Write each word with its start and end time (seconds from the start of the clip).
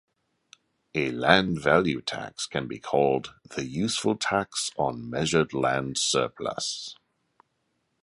A 0.95 1.11
land 1.11 1.61
value 1.61 2.01
tax 2.01 2.47
can 2.47 2.67
be 2.67 2.79
called 2.79 3.35
'the 3.55 3.67
useful 3.67 4.15
tax 4.15 4.71
on 4.75 5.07
measured 5.11 5.53
land 5.53 5.99
surplus'. 5.99 6.95